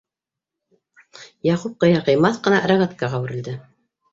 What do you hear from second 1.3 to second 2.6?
Яҡуп ҡыйыр-ҡыймаҫ